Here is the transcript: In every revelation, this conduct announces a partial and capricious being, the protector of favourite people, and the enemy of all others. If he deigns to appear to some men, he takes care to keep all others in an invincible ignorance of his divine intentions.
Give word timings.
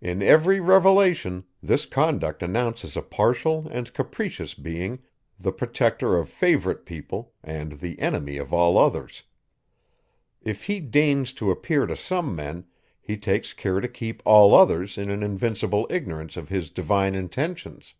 In 0.00 0.20
every 0.20 0.58
revelation, 0.58 1.44
this 1.62 1.86
conduct 1.86 2.42
announces 2.42 2.96
a 2.96 3.02
partial 3.02 3.68
and 3.70 3.94
capricious 3.94 4.52
being, 4.52 4.98
the 5.38 5.52
protector 5.52 6.18
of 6.18 6.28
favourite 6.28 6.84
people, 6.84 7.34
and 7.44 7.74
the 7.78 7.96
enemy 8.00 8.36
of 8.36 8.52
all 8.52 8.76
others. 8.76 9.22
If 10.42 10.64
he 10.64 10.80
deigns 10.80 11.32
to 11.34 11.52
appear 11.52 11.86
to 11.86 11.96
some 11.96 12.34
men, 12.34 12.64
he 13.00 13.16
takes 13.16 13.52
care 13.52 13.78
to 13.78 13.86
keep 13.86 14.22
all 14.24 14.56
others 14.56 14.98
in 14.98 15.08
an 15.08 15.22
invincible 15.22 15.86
ignorance 15.88 16.36
of 16.36 16.48
his 16.48 16.70
divine 16.70 17.14
intentions. 17.14 17.94